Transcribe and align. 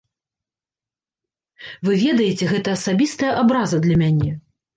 Вы 1.89 1.99
ведаеце, 2.05 2.49
гэта 2.53 2.69
асабістая 2.77 3.31
абраза 3.45 3.77
для 3.87 3.95
мяне. 4.05 4.31